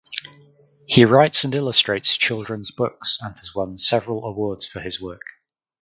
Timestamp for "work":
4.99-5.21